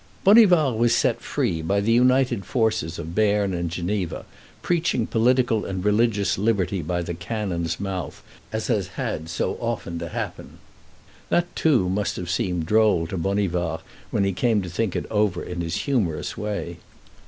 [0.25, 4.25] '"Bonivard was set free by the united forces of Berne and Geneva,
[4.63, 10.09] preaching political and religious liberty by the cannon's mouth, as has had so often to
[10.09, 10.57] happen.
[11.29, 15.43] That too must have seemed droll to Bonivard when he came to think it over
[15.43, 16.77] in his humorous way.